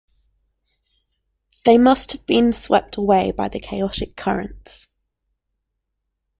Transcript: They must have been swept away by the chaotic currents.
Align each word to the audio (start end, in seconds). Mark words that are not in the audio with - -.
They 1.63 1.77
must 1.77 2.11
have 2.13 2.25
been 2.25 2.53
swept 2.53 2.97
away 2.97 3.31
by 3.31 3.49
the 3.49 3.59
chaotic 3.59 4.15
currents. 4.15 4.87